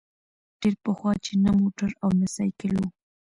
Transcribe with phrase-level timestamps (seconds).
[0.61, 2.87] ډېر پخوا چي نه موټر او نه سایکل وو